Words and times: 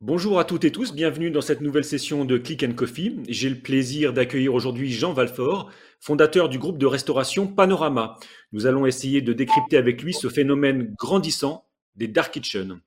Bonjour 0.00 0.38
à 0.38 0.44
toutes 0.44 0.64
et 0.64 0.72
tous, 0.72 0.94
bienvenue 0.94 1.30
dans 1.30 1.40
cette 1.40 1.60
nouvelle 1.60 1.84
session 1.84 2.24
de 2.24 2.36
Click 2.36 2.64
and 2.64 2.74
Coffee. 2.74 3.20
J'ai 3.28 3.48
le 3.48 3.60
plaisir 3.60 4.12
d'accueillir 4.12 4.52
aujourd'hui 4.52 4.90
Jean 4.90 5.12
Valfort, 5.12 5.70
fondateur 6.00 6.48
du 6.48 6.58
groupe 6.58 6.78
de 6.78 6.86
restauration 6.86 7.46
Panorama. 7.46 8.18
Nous 8.52 8.66
allons 8.66 8.84
essayer 8.84 9.22
de 9.22 9.32
décrypter 9.32 9.76
avec 9.76 10.02
lui 10.02 10.12
ce 10.12 10.28
phénomène 10.28 10.94
grandissant 10.98 11.66
des 11.94 12.08
dark 12.08 12.34
kitchens. 12.34 12.80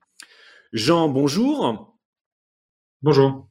Jean, 0.73 1.07
bonjour. 1.07 1.95
Bonjour. 3.01 3.47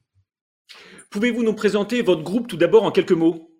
Pouvez-vous 1.09 1.43
nous 1.43 1.53
présenter 1.53 2.01
votre 2.01 2.23
groupe 2.23 2.47
tout 2.47 2.57
d'abord 2.57 2.83
en 2.83 2.91
quelques 2.91 3.13
mots? 3.13 3.54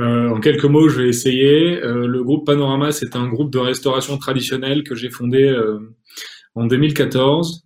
Euh, 0.00 0.30
en 0.30 0.40
quelques 0.40 0.64
mots, 0.64 0.88
je 0.88 1.02
vais 1.02 1.08
essayer. 1.08 1.82
Euh, 1.82 2.06
le 2.06 2.24
groupe 2.24 2.46
Panorama, 2.46 2.90
c'est 2.90 3.16
un 3.16 3.28
groupe 3.28 3.52
de 3.52 3.58
restauration 3.58 4.16
traditionnelle 4.16 4.82
que 4.82 4.94
j'ai 4.94 5.10
fondé 5.10 5.44
euh, 5.44 5.78
en 6.54 6.66
2014, 6.66 7.64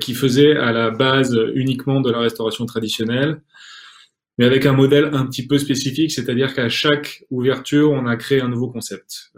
qui 0.00 0.14
faisait 0.14 0.56
à 0.56 0.72
la 0.72 0.90
base 0.90 1.38
uniquement 1.54 2.00
de 2.00 2.10
la 2.10 2.20
restauration 2.20 2.64
traditionnelle, 2.64 3.42
mais 4.38 4.46
avec 4.46 4.64
un 4.64 4.72
modèle 4.72 5.10
un 5.12 5.26
petit 5.26 5.46
peu 5.46 5.58
spécifique, 5.58 6.10
c'est-à-dire 6.10 6.54
qu'à 6.54 6.70
chaque 6.70 7.24
ouverture, 7.30 7.90
on 7.90 8.06
a 8.06 8.16
créé 8.16 8.40
un 8.40 8.48
nouveau 8.48 8.68
concept. 8.70 9.30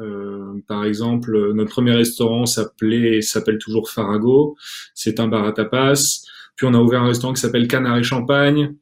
par 0.69 0.85
exemple, 0.85 1.53
notre 1.55 1.71
premier 1.71 1.93
restaurant 1.93 2.47
s'appelait, 2.47 3.23
s'appelle 3.23 3.59
toujours 3.59 3.91
Farago. 3.91 4.57
C'est 4.95 5.19
un 5.19 5.27
bar 5.27 5.45
à 5.45 5.53
tapas. 5.53 6.23
Puis 6.55 6.67
on 6.67 6.75
a 6.75 6.79
ouvert 6.79 7.03
un 7.03 7.09
restaurant 7.09 7.33
qui 7.33 7.41
s'appelle 7.41 7.67
Canard 7.67 7.99
et 7.99 8.05
Champagne 8.05 8.77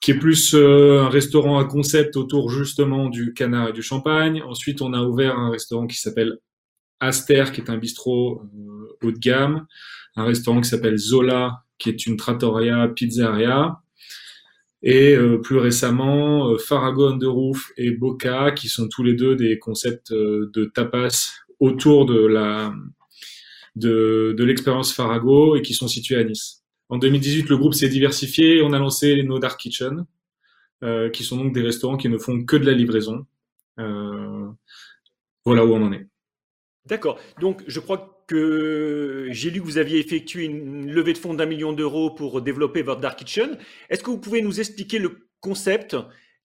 qui 0.00 0.12
est 0.12 0.18
plus 0.18 0.54
euh, 0.54 1.02
un 1.02 1.08
restaurant 1.08 1.58
à 1.58 1.64
concept 1.64 2.16
autour 2.16 2.50
justement 2.50 3.08
du 3.08 3.32
canard 3.32 3.70
et 3.70 3.72
du 3.72 3.82
champagne. 3.82 4.42
Ensuite, 4.42 4.82
on 4.82 4.92
a 4.92 5.02
ouvert 5.02 5.38
un 5.38 5.50
restaurant 5.50 5.86
qui 5.86 5.98
s'appelle 5.98 6.38
Aster, 7.00 7.44
qui 7.52 7.60
est 7.60 7.70
un 7.70 7.78
bistrot 7.78 8.42
euh, 8.42 8.96
haut 9.02 9.12
de 9.12 9.18
gamme, 9.18 9.66
un 10.16 10.24
restaurant 10.24 10.60
qui 10.60 10.68
s'appelle 10.68 10.98
Zola, 10.98 11.64
qui 11.78 11.88
est 11.88 12.06
une 12.06 12.16
trattoria 12.16 12.88
pizzeria, 12.88 13.80
et 14.82 15.14
euh, 15.16 15.38
plus 15.38 15.58
récemment 15.58 16.56
Farago 16.58 17.10
on 17.10 17.18
the 17.18 17.24
Roof 17.24 17.72
et 17.76 17.90
Boca, 17.90 18.52
qui 18.52 18.68
sont 18.68 18.88
tous 18.88 19.02
les 19.02 19.14
deux 19.14 19.34
des 19.34 19.58
concepts 19.58 20.12
de 20.12 20.70
tapas 20.74 21.32
autour 21.58 22.06
de 22.06 22.24
la 22.26 22.72
de, 23.76 24.34
de 24.36 24.44
l'expérience 24.44 24.92
Farago 24.92 25.56
et 25.56 25.62
qui 25.62 25.74
sont 25.74 25.88
situés 25.88 26.16
à 26.16 26.24
Nice. 26.24 26.55
En 26.88 26.98
2018, 26.98 27.48
le 27.48 27.56
groupe 27.56 27.74
s'est 27.74 27.88
diversifié 27.88 28.58
et 28.58 28.62
on 28.62 28.72
a 28.72 28.78
lancé 28.78 29.22
nos 29.22 29.38
Dark 29.38 29.58
Kitchen, 29.58 30.06
euh, 30.82 31.10
qui 31.10 31.24
sont 31.24 31.36
donc 31.36 31.52
des 31.52 31.62
restaurants 31.62 31.96
qui 31.96 32.08
ne 32.08 32.18
font 32.18 32.44
que 32.44 32.56
de 32.56 32.64
la 32.64 32.72
livraison. 32.72 33.26
Euh, 33.78 34.48
voilà 35.44 35.64
où 35.64 35.74
on 35.74 35.82
en 35.82 35.92
est. 35.92 36.06
D'accord. 36.86 37.18
Donc, 37.40 37.64
je 37.66 37.80
crois 37.80 38.24
que 38.28 39.28
j'ai 39.30 39.50
lu 39.50 39.60
que 39.60 39.64
vous 39.64 39.78
aviez 39.78 39.98
effectué 39.98 40.44
une 40.44 40.90
levée 40.90 41.12
de 41.12 41.18
fonds 41.18 41.34
d'un 41.34 41.46
million 41.46 41.72
d'euros 41.72 42.10
pour 42.10 42.40
développer 42.42 42.82
votre 42.82 43.00
Dark 43.00 43.18
Kitchen. 43.18 43.58
Est-ce 43.88 44.02
que 44.02 44.10
vous 44.10 44.18
pouvez 44.18 44.42
nous 44.42 44.60
expliquer 44.60 44.98
le 44.98 45.28
concept? 45.40 45.96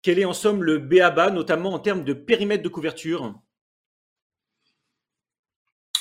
Quel 0.01 0.17
est 0.17 0.25
en 0.25 0.33
somme 0.33 0.63
le 0.63 0.79
BABA, 0.79 1.29
notamment 1.31 1.73
en 1.73 1.79
termes 1.79 2.03
de 2.03 2.13
périmètre 2.13 2.63
de 2.63 2.69
couverture? 2.69 3.35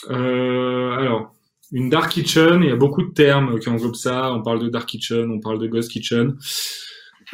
Euh, 0.08 0.92
Alors, 0.92 1.34
une 1.72 1.88
dark 1.88 2.10
kitchen, 2.10 2.62
il 2.62 2.68
y 2.68 2.72
a 2.72 2.76
beaucoup 2.76 3.02
de 3.02 3.12
termes 3.12 3.58
qui 3.58 3.68
englobent 3.68 3.94
ça. 3.94 4.32
On 4.32 4.42
parle 4.42 4.60
de 4.60 4.68
dark 4.68 4.88
kitchen, 4.88 5.30
on 5.30 5.40
parle 5.40 5.58
de 5.58 5.66
ghost 5.66 5.90
kitchen. 5.90 6.36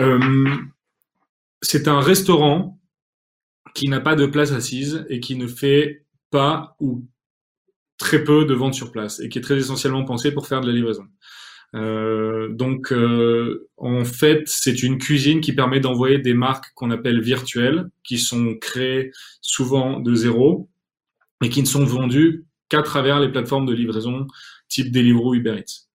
Euh, 0.00 0.48
c'est 1.62 1.88
un 1.88 2.00
restaurant 2.00 2.78
qui 3.74 3.88
n'a 3.88 4.00
pas 4.00 4.14
de 4.14 4.26
place 4.26 4.52
assise 4.52 5.06
et 5.08 5.20
qui 5.20 5.36
ne 5.36 5.46
fait 5.46 6.04
pas 6.30 6.76
ou 6.80 7.06
très 7.98 8.24
peu 8.24 8.44
de 8.44 8.54
ventes 8.54 8.74
sur 8.74 8.92
place 8.92 9.20
et 9.20 9.28
qui 9.28 9.38
est 9.38 9.42
très 9.42 9.56
essentiellement 9.56 10.04
pensé 10.04 10.32
pour 10.32 10.46
faire 10.46 10.60
de 10.60 10.66
la 10.66 10.72
livraison. 10.72 11.06
Euh, 11.74 12.48
donc, 12.48 12.92
euh, 12.92 13.68
en 13.76 14.04
fait, 14.04 14.42
c'est 14.46 14.82
une 14.82 14.98
cuisine 14.98 15.40
qui 15.40 15.52
permet 15.52 15.80
d'envoyer 15.80 16.18
des 16.18 16.34
marques 16.34 16.72
qu'on 16.74 16.90
appelle 16.90 17.20
virtuelles, 17.20 17.88
qui 18.04 18.18
sont 18.18 18.54
créées 18.56 19.12
souvent 19.40 20.00
de 20.00 20.14
zéro 20.14 20.68
et 21.42 21.48
qui 21.48 21.60
ne 21.60 21.66
sont 21.66 21.84
vendues 21.84 22.44
qu'à 22.68 22.82
travers 22.82 23.20
les 23.20 23.30
plateformes 23.30 23.66
de 23.66 23.72
livraison 23.72 24.26
type 24.68 24.90
Deliveroo, 24.90 25.34
Uber 25.34 25.58
Eats. 25.58 25.86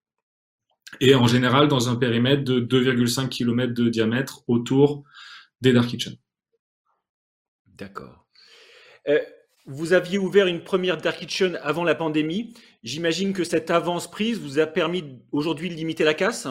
Et 0.99 1.15
en 1.15 1.27
général, 1.27 1.67
dans 1.67 1.89
un 1.89 1.95
périmètre 1.95 2.43
de 2.43 2.59
2,5 2.59 3.29
km 3.29 3.73
de 3.73 3.89
diamètre 3.89 4.43
autour 4.47 5.03
des 5.61 5.73
Dark 5.73 5.87
Kitchen. 5.87 6.15
D'accord. 7.65 8.25
Euh, 9.07 9.19
vous 9.65 9.93
aviez 9.93 10.17
ouvert 10.17 10.47
une 10.47 10.63
première 10.63 10.97
Dark 10.97 11.19
Kitchen 11.19 11.59
avant 11.63 11.83
la 11.83 11.95
pandémie. 11.95 12.53
J'imagine 12.83 13.33
que 13.33 13.43
cette 13.43 13.71
avance 13.71 14.09
prise 14.09 14.39
vous 14.39 14.59
a 14.59 14.67
permis 14.67 15.19
aujourd'hui 15.31 15.69
de 15.69 15.75
limiter 15.75 16.03
la 16.03 16.13
casse? 16.13 16.47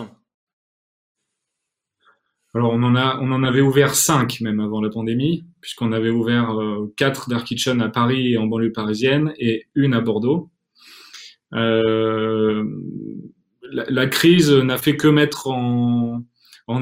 Alors 2.52 2.72
on 2.72 2.82
en 2.82 2.96
a, 2.96 3.18
on 3.20 3.30
en 3.30 3.44
avait 3.44 3.60
ouvert 3.60 3.94
cinq 3.94 4.40
même 4.40 4.58
avant 4.58 4.80
la 4.80 4.90
pandémie, 4.90 5.44
puisqu'on 5.60 5.92
avait 5.92 6.10
ouvert 6.10 6.58
euh, 6.58 6.92
quatre 6.96 7.28
Dark 7.28 7.46
Kitchen 7.46 7.80
à 7.80 7.88
Paris 7.88 8.32
et 8.32 8.38
en 8.38 8.46
banlieue 8.46 8.72
parisienne 8.72 9.32
et 9.38 9.66
une 9.74 9.94
à 9.94 10.00
Bordeaux. 10.00 10.50
Euh, 11.54 12.64
la, 13.70 14.06
crise 14.08 14.50
n'a 14.50 14.78
fait 14.78 14.96
que 14.96 15.06
mettre 15.06 15.46
en, 15.46 16.24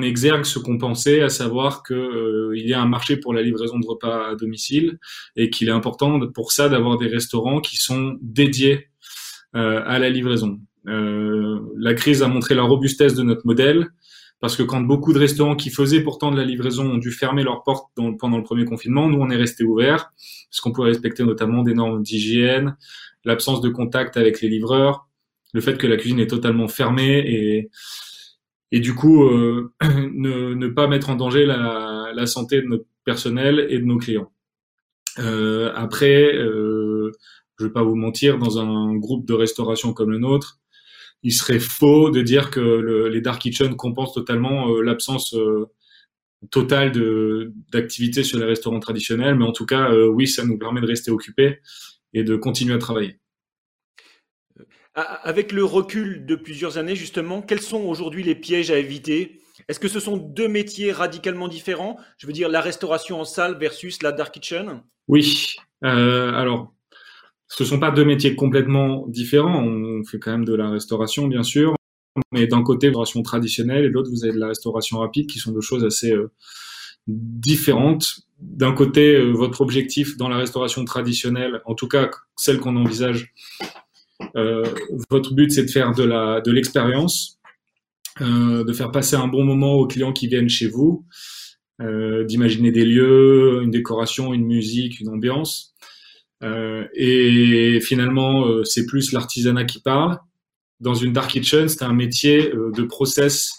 exergue 0.02 0.44
ce 0.44 0.58
qu'on 0.58 0.78
pensait, 0.78 1.22
à 1.22 1.28
savoir 1.28 1.82
qu'il 1.82 1.96
euh, 1.96 2.52
y 2.54 2.72
a 2.72 2.80
un 2.80 2.86
marché 2.86 3.16
pour 3.16 3.32
la 3.32 3.42
livraison 3.42 3.78
de 3.78 3.86
repas 3.86 4.30
à 4.30 4.34
domicile 4.36 4.98
et 5.36 5.48
qu'il 5.50 5.68
est 5.68 5.72
important 5.72 6.20
pour 6.28 6.52
ça 6.52 6.68
d'avoir 6.68 6.98
des 6.98 7.08
restaurants 7.08 7.60
qui 7.60 7.76
sont 7.76 8.18
dédiés 8.20 8.88
à 9.54 9.98
la 9.98 10.10
livraison. 10.10 10.60
la 10.84 11.94
crise 11.94 12.22
a 12.22 12.28
montré 12.28 12.54
la 12.54 12.62
robustesse 12.62 13.14
de 13.14 13.22
notre 13.22 13.46
modèle 13.46 13.88
parce 14.40 14.56
que 14.56 14.62
quand 14.62 14.80
beaucoup 14.80 15.12
de 15.12 15.18
restaurants 15.18 15.56
qui 15.56 15.70
faisaient 15.70 16.02
pourtant 16.02 16.30
de 16.30 16.36
la 16.36 16.44
livraison 16.44 16.88
ont 16.90 16.98
dû 16.98 17.10
fermer 17.10 17.42
leurs 17.42 17.62
portes 17.64 17.90
pendant 18.18 18.36
le 18.36 18.44
premier 18.44 18.64
confinement, 18.64 19.08
nous 19.08 19.18
on 19.18 19.30
est 19.30 19.36
resté 19.36 19.64
ouverts, 19.64 20.12
parce 20.50 20.60
qu'on 20.60 20.72
pouvait 20.72 20.88
respecter 20.88 21.24
notamment 21.24 21.62
des 21.62 21.74
normes 21.74 22.02
d'hygiène, 22.02 22.76
l'absence 23.24 23.60
de 23.60 23.68
contact 23.68 24.16
avec 24.16 24.40
les 24.40 24.48
livreurs, 24.48 25.08
le 25.54 25.60
fait 25.60 25.76
que 25.78 25.86
la 25.86 25.96
cuisine 25.96 26.20
est 26.20 26.28
totalement 26.28 26.68
fermée 26.68 27.18
et, 27.18 27.70
et 28.70 28.80
du 28.80 28.94
coup 28.94 29.24
euh, 29.24 29.72
ne, 29.82 30.54
ne, 30.54 30.68
pas 30.68 30.86
mettre 30.86 31.10
en 31.10 31.16
danger 31.16 31.46
la, 31.46 32.10
la, 32.14 32.26
santé 32.26 32.62
de 32.62 32.66
notre 32.66 32.84
personnel 33.04 33.66
et 33.70 33.78
de 33.78 33.84
nos 33.84 33.98
clients. 33.98 34.30
Euh, 35.18 35.72
après, 35.74 36.34
euh, 36.34 37.10
je 37.58 37.64
vais 37.64 37.72
pas 37.72 37.82
vous 37.82 37.96
mentir, 37.96 38.38
dans 38.38 38.58
un 38.58 38.94
groupe 38.96 39.26
de 39.26 39.34
restauration 39.34 39.92
comme 39.92 40.10
le 40.10 40.18
nôtre, 40.18 40.60
il 41.22 41.32
serait 41.32 41.58
faux 41.58 42.10
de 42.10 42.22
dire 42.22 42.50
que 42.50 42.60
le, 42.60 43.08
les 43.08 43.20
dark 43.20 43.40
kitchen 43.40 43.74
compensent 43.76 44.14
totalement 44.14 44.68
euh, 44.70 44.82
l'absence 44.82 45.34
euh, 45.34 45.66
totale 46.50 46.92
de 46.92 47.52
d'activité 47.72 48.22
sur 48.22 48.38
les 48.38 48.44
restaurants 48.44 48.80
traditionnels, 48.80 49.34
mais 49.34 49.44
en 49.44 49.52
tout 49.52 49.66
cas, 49.66 49.90
euh, 49.90 50.06
oui, 50.06 50.28
ça 50.28 50.44
nous 50.44 50.58
permet 50.58 50.80
de 50.80 50.86
rester 50.86 51.10
occupés 51.10 51.58
et 52.14 52.22
de 52.22 52.36
continuer 52.36 52.74
à 52.74 52.78
travailler. 52.78 53.18
Avec 54.94 55.52
le 55.52 55.64
recul 55.64 56.26
de 56.26 56.34
plusieurs 56.34 56.76
années, 56.76 56.96
justement, 56.96 57.40
quels 57.40 57.60
sont 57.60 57.82
aujourd'hui 57.82 58.24
les 58.24 58.34
pièges 58.34 58.72
à 58.72 58.78
éviter? 58.78 59.40
Est-ce 59.68 59.78
que 59.78 59.86
ce 59.86 60.00
sont 60.00 60.16
deux 60.16 60.48
métiers 60.48 60.90
radicalement 60.90 61.46
différents? 61.46 61.98
Je 62.16 62.26
veux 62.26 62.32
dire, 62.32 62.48
la 62.48 62.60
restauration 62.60 63.20
en 63.20 63.24
salle 63.24 63.58
versus 63.58 64.02
la 64.02 64.10
dark 64.10 64.34
kitchen? 64.34 64.82
Oui. 65.06 65.54
Euh, 65.84 66.32
alors, 66.32 66.74
ce 67.48 67.64
sont 67.64 67.80
pas 67.80 67.90
deux 67.90 68.04
métiers 68.04 68.36
complètement 68.36 69.06
différents. 69.08 69.64
On 69.64 70.04
fait 70.04 70.18
quand 70.18 70.32
même 70.32 70.44
de 70.44 70.54
la 70.54 70.70
restauration, 70.70 71.26
bien 71.26 71.42
sûr, 71.42 71.74
mais 72.32 72.46
d'un 72.46 72.62
côté, 72.62 72.88
restauration 72.88 73.22
traditionnelle 73.22 73.84
et 73.84 73.88
de 73.88 73.94
l'autre, 73.94 74.10
vous 74.10 74.24
avez 74.24 74.34
de 74.34 74.38
la 74.38 74.48
restauration 74.48 74.98
rapide, 74.98 75.26
qui 75.26 75.38
sont 75.38 75.52
deux 75.52 75.60
choses 75.60 75.84
assez 75.84 76.12
euh, 76.12 76.30
différentes. 77.06 78.20
D'un 78.38 78.72
côté, 78.72 79.16
euh, 79.16 79.32
votre 79.32 79.60
objectif 79.62 80.16
dans 80.16 80.28
la 80.28 80.36
restauration 80.36 80.84
traditionnelle, 80.84 81.60
en 81.64 81.74
tout 81.74 81.88
cas 81.88 82.10
celle 82.36 82.58
qu'on 82.58 82.76
envisage, 82.76 83.32
euh, 84.36 84.64
votre 85.10 85.34
but, 85.34 85.50
c'est 85.50 85.64
de 85.64 85.70
faire 85.70 85.94
de 85.94 86.04
la 86.04 86.40
de 86.40 86.50
l'expérience, 86.50 87.38
de 88.20 88.72
faire 88.72 88.90
passer 88.90 89.14
un 89.14 89.28
bon 89.28 89.44
moment 89.44 89.74
aux 89.74 89.86
clients 89.86 90.12
qui 90.12 90.26
viennent 90.26 90.48
chez 90.48 90.66
vous, 90.66 91.06
d'imaginer 91.80 92.72
des 92.72 92.84
lieux, 92.84 93.62
une 93.62 93.70
décoration, 93.70 94.34
une 94.34 94.44
musique, 94.44 94.98
une 94.98 95.08
ambiance. 95.08 95.76
Euh, 96.44 96.86
et 96.94 97.80
finalement, 97.80 98.46
euh, 98.46 98.64
c'est 98.64 98.86
plus 98.86 99.12
l'artisanat 99.12 99.64
qui 99.64 99.80
parle. 99.80 100.18
Dans 100.80 100.94
une 100.94 101.12
dark 101.12 101.30
kitchen, 101.30 101.68
c'est 101.68 101.82
un 101.82 101.92
métier 101.92 102.52
euh, 102.54 102.70
de 102.72 102.82
process, 102.84 103.52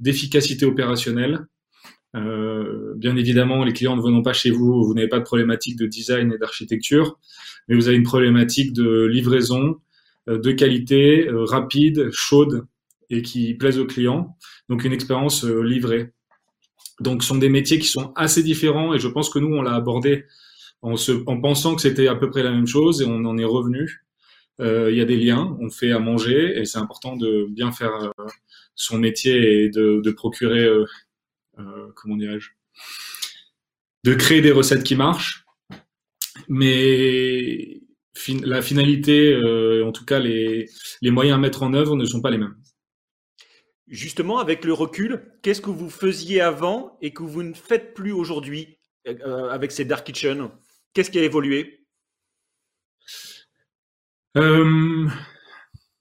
d'efficacité 0.00 0.64
opérationnelle. 0.64 1.46
bien 2.14 3.16
évidemment, 3.16 3.64
les 3.64 3.72
clients 3.72 3.96
ne 3.96 4.02
venant 4.02 4.22
pas 4.22 4.32
chez 4.32 4.50
vous, 4.50 4.84
vous 4.84 4.94
n'avez 4.94 5.08
pas 5.08 5.18
de 5.18 5.24
problématique 5.24 5.76
de 5.76 5.86
design 5.86 6.32
et 6.32 6.38
d'architecture, 6.38 7.18
mais 7.68 7.74
vous 7.74 7.88
avez 7.88 7.96
une 7.96 8.02
problématique 8.02 8.72
de 8.72 9.06
livraison, 9.06 9.80
de 10.26 10.52
qualité, 10.52 11.26
rapide, 11.30 12.10
chaude 12.12 12.66
et 13.10 13.22
qui 13.22 13.54
plaise 13.54 13.78
aux 13.78 13.86
clients. 13.86 14.36
Donc 14.68 14.84
une 14.84 14.92
expérience 14.92 15.44
livrée. 15.44 16.12
Donc 17.00 17.22
ce 17.22 17.28
sont 17.28 17.38
des 17.38 17.48
métiers 17.48 17.78
qui 17.78 17.88
sont 17.88 18.12
assez 18.14 18.42
différents 18.42 18.92
et 18.92 18.98
je 18.98 19.08
pense 19.08 19.30
que 19.30 19.38
nous, 19.38 19.54
on 19.54 19.62
l'a 19.62 19.74
abordé 19.74 20.24
en, 20.82 21.40
pensant 21.40 21.76
que 21.76 21.82
c'était 21.82 22.08
à 22.08 22.16
peu 22.16 22.28
près 22.28 22.42
la 22.42 22.50
même 22.50 22.66
chose 22.66 23.00
et 23.00 23.06
on 23.06 23.24
en 23.24 23.38
est 23.38 23.44
revenu. 23.44 24.04
Euh, 24.60 24.90
il 24.90 24.98
y 24.98 25.00
a 25.00 25.04
des 25.04 25.16
liens, 25.16 25.56
on 25.60 25.70
fait 25.70 25.92
à 25.92 25.98
manger 25.98 26.58
et 26.58 26.64
c'est 26.64 26.78
important 26.78 27.16
de 27.16 27.46
bien 27.50 27.72
faire 27.72 27.94
euh, 27.94 28.26
son 28.74 28.98
métier 28.98 29.64
et 29.64 29.70
de, 29.70 30.10
procurer, 30.10 30.64
euh, 30.64 30.84
comment 31.94 32.16
dirais-je, 32.16 32.50
de 34.04 34.14
créer 34.14 34.40
des 34.40 34.52
recettes 34.52 34.84
qui 34.84 34.96
marchent. 34.96 35.44
Mais 36.48 37.80
la 38.44 38.62
finalité, 38.62 39.36
en 39.84 39.92
tout 39.92 40.04
cas 40.04 40.18
les, 40.18 40.68
les 41.00 41.10
moyens 41.10 41.36
à 41.36 41.40
mettre 41.40 41.62
en 41.62 41.74
œuvre 41.74 41.96
ne 41.96 42.04
sont 42.04 42.20
pas 42.20 42.30
les 42.30 42.38
mêmes. 42.38 42.56
Justement, 43.88 44.38
avec 44.38 44.64
le 44.64 44.72
recul, 44.72 45.22
qu'est-ce 45.42 45.60
que 45.60 45.70
vous 45.70 45.90
faisiez 45.90 46.40
avant 46.40 46.96
et 47.02 47.12
que 47.12 47.22
vous 47.22 47.42
ne 47.42 47.52
faites 47.52 47.94
plus 47.94 48.12
aujourd'hui 48.12 48.78
avec 49.04 49.72
ces 49.72 49.84
Dark 49.84 50.06
Kitchen? 50.06 50.48
Qu'est-ce 50.94 51.10
qui 51.10 51.18
a 51.18 51.24
évolué? 51.24 51.86
Euh, 54.36 55.06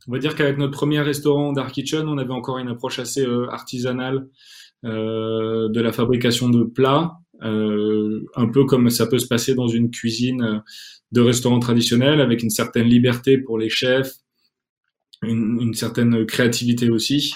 On 0.07 0.11
va 0.11 0.19
dire 0.19 0.35
qu'avec 0.35 0.57
notre 0.57 0.73
premier 0.73 0.99
restaurant 1.01 1.53
Dark 1.53 1.71
Kitchen, 1.71 2.07
on 2.07 2.17
avait 2.17 2.33
encore 2.33 2.57
une 2.57 2.69
approche 2.69 2.99
assez 2.99 3.25
euh, 3.25 3.47
artisanale 3.49 4.27
euh, 4.83 5.69
de 5.69 5.81
la 5.81 5.91
fabrication 5.91 6.49
de 6.49 6.63
plats, 6.63 7.13
euh, 7.43 8.25
un 8.35 8.47
peu 8.47 8.65
comme 8.65 8.89
ça 8.89 9.07
peut 9.07 9.19
se 9.19 9.27
passer 9.27 9.55
dans 9.55 9.67
une 9.67 9.91
cuisine 9.91 10.63
de 11.11 11.21
restaurant 11.21 11.59
traditionnel, 11.59 12.19
avec 12.19 12.43
une 12.43 12.49
certaine 12.49 12.87
liberté 12.87 13.37
pour 13.37 13.57
les 13.57 13.69
chefs, 13.69 14.13
une, 15.23 15.59
une 15.61 15.73
certaine 15.73 16.25
créativité 16.25 16.89
aussi. 16.89 17.35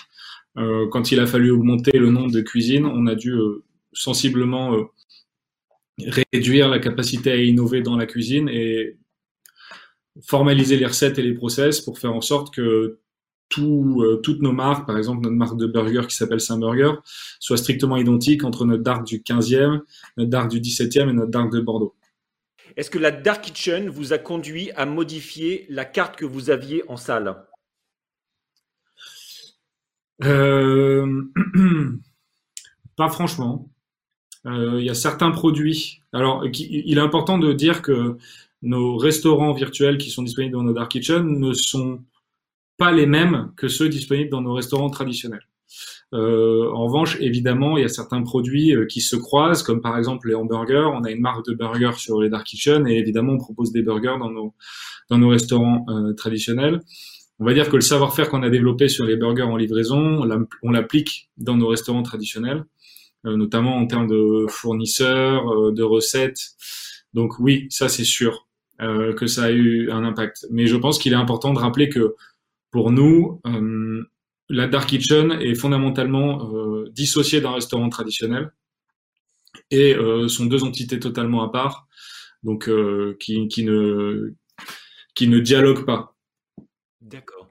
quand 0.55 1.11
il 1.11 1.19
a 1.19 1.27
fallu 1.27 1.51
augmenter 1.51 1.97
le 1.97 2.09
nombre 2.11 2.31
de 2.31 2.41
cuisines, 2.41 2.85
on 2.85 3.07
a 3.07 3.15
dû 3.15 3.33
sensiblement 3.93 4.75
réduire 5.99 6.69
la 6.69 6.79
capacité 6.79 7.31
à 7.31 7.35
innover 7.37 7.81
dans 7.81 7.95
la 7.95 8.05
cuisine 8.05 8.49
et 8.49 8.97
formaliser 10.23 10.77
les 10.77 10.85
recettes 10.85 11.19
et 11.19 11.21
les 11.21 11.33
process 11.33 11.81
pour 11.81 11.99
faire 11.99 12.13
en 12.13 12.21
sorte 12.21 12.53
que 12.53 12.99
tout, 13.49 14.01
euh, 14.01 14.17
toutes 14.23 14.41
nos 14.41 14.51
marques, 14.51 14.87
par 14.87 14.97
exemple 14.97 15.23
notre 15.23 15.35
marque 15.35 15.57
de 15.57 15.67
burger 15.67 16.07
qui 16.07 16.15
s'appelle 16.15 16.41
Saint 16.41 16.57
Burger, 16.57 16.93
soient 17.39 17.57
strictement 17.57 17.97
identiques 17.97 18.43
entre 18.43 18.65
notre 18.65 18.83
dark 18.83 19.05
du 19.05 19.19
15e, 19.19 19.81
notre 20.17 20.29
dark 20.29 20.49
du 20.49 20.59
17e 20.59 21.09
et 21.09 21.13
notre 21.13 21.31
dark 21.31 21.51
de 21.51 21.61
Bordeaux. 21.61 21.95
Est-ce 22.75 22.89
que 22.89 22.99
la 22.99 23.11
Dark 23.11 23.43
Kitchen 23.43 23.89
vous 23.89 24.11
a 24.11 24.17
conduit 24.17 24.71
à 24.71 24.85
modifier 24.85 25.65
la 25.69 25.85
carte 25.85 26.17
que 26.17 26.25
vous 26.25 26.49
aviez 26.49 26.83
en 26.89 26.97
salle? 26.97 27.35
Euh... 30.23 31.23
Pas 32.97 33.09
franchement. 33.09 33.69
Euh, 34.45 34.79
il 34.79 34.85
y 34.85 34.89
a 34.89 34.93
certains 34.93 35.31
produits. 35.31 36.01
Alors, 36.13 36.45
il 36.45 36.97
est 36.97 37.01
important 37.01 37.37
de 37.37 37.53
dire 37.53 37.81
que 37.81 38.17
nos 38.61 38.97
restaurants 38.97 39.53
virtuels 39.53 39.97
qui 39.97 40.09
sont 40.09 40.23
disponibles 40.23 40.53
dans 40.53 40.63
nos 40.63 40.73
dark 40.73 40.91
kitchen 40.91 41.39
ne 41.39 41.53
sont 41.53 41.99
pas 42.77 42.91
les 42.91 43.05
mêmes 43.05 43.51
que 43.55 43.67
ceux 43.67 43.89
disponibles 43.89 44.29
dans 44.29 44.41
nos 44.41 44.53
restaurants 44.53 44.89
traditionnels. 44.89 45.47
Euh, 46.13 46.71
en 46.71 46.85
revanche, 46.85 47.17
évidemment, 47.19 47.77
il 47.77 47.81
y 47.81 47.85
a 47.85 47.89
certains 47.89 48.21
produits 48.21 48.75
euh, 48.75 48.85
qui 48.85 49.01
se 49.01 49.15
croisent, 49.15 49.63
comme 49.63 49.81
par 49.81 49.97
exemple 49.97 50.27
les 50.27 50.35
hamburgers. 50.35 50.89
On 50.93 51.03
a 51.03 51.11
une 51.11 51.21
marque 51.21 51.45
de 51.45 51.53
burgers 51.53 51.97
sur 51.97 52.21
les 52.21 52.29
dark 52.29 52.45
kitchen 52.45 52.87
et 52.87 52.97
évidemment, 52.97 53.33
on 53.33 53.37
propose 53.37 53.71
des 53.71 53.81
burgers 53.81 54.17
dans 54.19 54.29
nos 54.29 54.53
dans 55.09 55.17
nos 55.17 55.29
restaurants 55.29 55.85
euh, 55.89 56.13
traditionnels. 56.13 56.79
On 57.39 57.45
va 57.45 57.53
dire 57.53 57.69
que 57.69 57.75
le 57.75 57.81
savoir-faire 57.81 58.29
qu'on 58.29 58.43
a 58.43 58.49
développé 58.49 58.87
sur 58.87 59.05
les 59.05 59.17
burgers 59.17 59.43
en 59.43 59.57
livraison, 59.57 60.21
on 60.63 60.71
l'applique 60.71 61.29
dans 61.37 61.57
nos 61.57 61.67
restaurants 61.67 62.03
traditionnels. 62.03 62.63
Euh, 63.25 63.37
notamment 63.37 63.75
en 63.77 63.87
termes 63.87 64.07
de 64.07 64.45
fournisseurs, 64.49 65.49
euh, 65.51 65.71
de 65.71 65.81
recettes. 65.81 66.51
Donc 67.13 67.39
oui, 67.39 67.65
ça 67.69 67.89
c'est 67.89 68.03
sûr 68.03 68.47
euh, 68.81 69.13
que 69.13 69.25
ça 69.25 69.45
a 69.45 69.51
eu 69.51 69.89
un 69.89 70.03
impact. 70.03 70.45
Mais 70.51 70.67
je 70.67 70.75
pense 70.75 70.99
qu'il 70.99 71.13
est 71.13 71.17
important 71.17 71.53
de 71.53 71.59
rappeler 71.59 71.89
que 71.89 72.15
pour 72.71 72.91
nous, 72.91 73.41
la 74.49 74.67
dark 74.67 74.89
kitchen 74.89 75.31
est 75.31 75.55
fondamentalement 75.55 76.51
dissociée 76.91 77.39
d'un 77.39 77.53
restaurant 77.53 77.87
traditionnel 77.87 78.51
et 79.71 79.95
sont 80.27 80.45
deux 80.45 80.65
entités 80.65 80.99
totalement 80.99 81.41
à 81.41 81.49
part, 81.49 81.87
donc 82.43 82.69
qui, 83.17 83.47
qui, 83.47 83.63
ne 83.63 84.33
qui 85.13 85.29
ne 85.29 85.39
dialoguent 85.39 85.85
pas. 85.85 86.17
D'accord. 86.99 87.44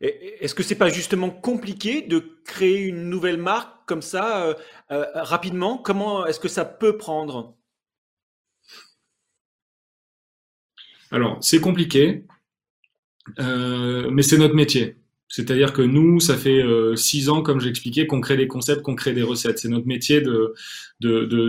Est-ce 0.00 0.54
que 0.54 0.62
c'est 0.62 0.76
pas 0.76 0.90
justement 0.90 1.30
compliqué 1.30 2.02
de 2.02 2.22
créer 2.44 2.80
une 2.80 3.08
nouvelle 3.08 3.38
marque 3.38 3.86
comme 3.86 4.02
ça 4.02 4.42
euh, 4.42 4.54
euh, 4.90 5.04
rapidement? 5.14 5.78
Comment 5.78 6.26
est-ce 6.26 6.40
que 6.40 6.48
ça 6.48 6.64
peut 6.64 6.98
prendre? 6.98 7.56
Alors, 11.10 11.38
c'est 11.40 11.60
compliqué, 11.60 12.24
euh, 13.38 14.10
mais 14.10 14.22
c'est 14.22 14.38
notre 14.38 14.54
métier. 14.54 14.96
C'est-à-dire 15.28 15.72
que 15.72 15.82
nous, 15.82 16.20
ça 16.20 16.36
fait 16.36 16.62
six 16.94 17.28
ans, 17.28 17.42
comme 17.42 17.60
j'expliquais, 17.60 18.06
qu'on 18.06 18.20
crée 18.20 18.36
des 18.36 18.46
concepts, 18.46 18.82
qu'on 18.82 18.94
crée 18.94 19.12
des 19.12 19.24
recettes. 19.24 19.58
C'est 19.58 19.68
notre 19.68 19.86
métier 19.86 20.20
de 20.20 20.54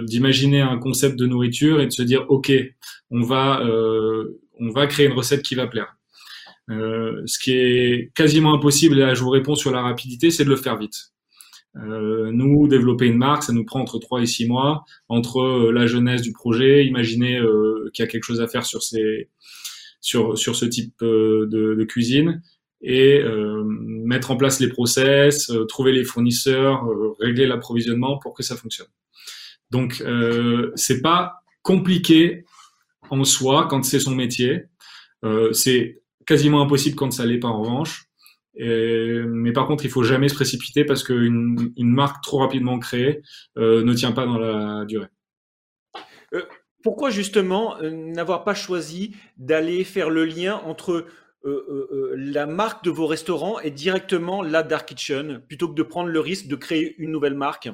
d'imaginer 0.05 0.61
un 0.61 0.79
concept 0.79 1.15
de 1.15 1.27
nourriture 1.27 1.79
et 1.79 1.85
de 1.85 1.91
se 1.91 2.01
dire, 2.01 2.25
ok, 2.29 2.51
on 3.11 3.21
va 3.21 3.61
on 4.59 4.69
va 4.71 4.87
créer 4.87 5.05
une 5.05 5.13
recette 5.13 5.43
qui 5.43 5.53
va 5.53 5.67
plaire. 5.67 5.95
Euh, 6.69 7.21
ce 7.25 7.39
qui 7.39 7.51
est 7.53 8.11
quasiment 8.13 8.53
impossible, 8.53 8.97
et 8.97 9.01
là 9.01 9.13
je 9.13 9.21
vous 9.21 9.29
réponds 9.29 9.55
sur 9.55 9.71
la 9.71 9.81
rapidité, 9.81 10.31
c'est 10.31 10.43
de 10.43 10.49
le 10.49 10.57
faire 10.57 10.77
vite. 10.77 11.11
Euh, 11.85 12.31
nous, 12.31 12.67
développer 12.67 13.05
une 13.05 13.17
marque, 13.17 13.43
ça 13.43 13.53
nous 13.53 13.65
prend 13.65 13.81
entre 13.81 13.99
3 13.99 14.21
et 14.21 14.25
6 14.25 14.47
mois, 14.47 14.85
entre 15.09 15.39
euh, 15.41 15.71
la 15.71 15.85
jeunesse 15.85 16.21
du 16.21 16.31
projet, 16.31 16.85
imaginer 16.85 17.37
euh, 17.37 17.89
qu'il 17.93 18.03
y 18.03 18.07
a 18.07 18.09
quelque 18.09 18.23
chose 18.23 18.41
à 18.41 18.47
faire 18.47 18.65
sur, 18.65 18.81
ces, 18.81 19.29
sur, 20.01 20.37
sur 20.37 20.55
ce 20.55 20.65
type 20.65 20.93
de, 21.01 21.47
de, 21.49 21.83
cuisine, 21.83 22.41
et 22.81 23.23
mettre 24.05 24.29
en 24.29 24.37
place 24.37 24.59
les 24.59 24.69
process, 24.69 25.51
trouver 25.67 25.91
les 25.91 26.03
fournisseurs, 26.03 26.83
régler 27.19 27.47
l'approvisionnement 27.47 28.19
pour 28.19 28.35
que 28.35 28.43
ça 28.43 28.55
fonctionne. 28.55 28.87
Donc, 29.71 30.03
c'est 30.75 31.01
pas 31.01 31.41
compliqué 31.63 32.45
en 33.09 33.23
soi 33.23 33.67
quand 33.67 33.83
c'est 33.83 33.99
son 33.99 34.13
métier. 34.13 34.65
c'est 35.53 36.01
quasiment 36.27 36.62
impossible 36.62 36.95
quand 36.95 37.12
ça 37.12 37.25
l'est 37.25 37.39
pas 37.39 37.47
en 37.47 37.62
revanche. 37.62 38.06
mais 38.56 39.51
par 39.53 39.65
contre, 39.65 39.85
il 39.85 39.91
faut 39.91 40.03
jamais 40.03 40.29
se 40.29 40.35
précipiter 40.35 40.85
parce 40.85 41.03
qu'une 41.03 41.74
une 41.77 41.91
marque 41.91 42.24
trop 42.24 42.39
rapidement 42.39 42.77
créée 42.77 43.24
euh, 43.57 43.83
ne 43.83 43.94
tient 43.94 44.12
pas 44.12 44.25
dans 44.25 44.38
la 44.38 44.85
durée. 44.85 45.07
Euh, 46.33 46.44
pourquoi 46.83 47.09
justement 47.09 47.77
euh, 47.77 47.89
n'avoir 47.89 48.44
pas 48.44 48.53
choisi 48.53 49.16
d'aller 49.37 49.83
faire 49.83 50.09
le 50.09 50.25
lien 50.25 50.61
entre 50.66 51.06
la 51.44 52.45
marque 52.45 52.83
de 52.83 52.90
vos 52.90 53.07
restaurants 53.07 53.61
et 53.61 53.71
directement 53.71 54.42
la 54.42 54.63
Dark 54.63 54.90
Kitchen 54.90 55.42
plutôt 55.47 55.69
que 55.69 55.75
de 55.75 55.83
prendre 55.83 56.09
le 56.09 56.19
risque 56.19 56.47
de 56.47 56.57
créer 56.57 56.94
une 56.97 57.11
nouvelle 57.11 57.35
marque? 57.35 57.69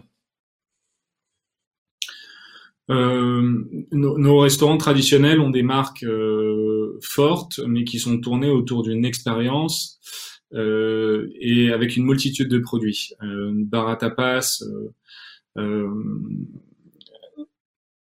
Euh, 2.89 3.63
nos, 3.91 4.39
restaurants 4.39 4.77
traditionnels 4.77 5.39
ont 5.39 5.49
des 5.49 5.63
marques 5.63 6.03
euh, 6.03 6.99
fortes, 7.01 7.59
mais 7.65 7.85
qui 7.85 7.99
sont 7.99 8.19
tournées 8.19 8.49
autour 8.49 8.83
d'une 8.83 9.05
expérience 9.05 9.99
euh, 10.53 11.29
et 11.39 11.71
avec 11.71 11.95
une 11.95 12.05
multitude 12.05 12.49
de 12.49 12.59
produits. 12.59 13.13
Euh, 13.23 13.51
bar 13.55 13.87
à 13.87 13.95
tapas, 13.95 14.63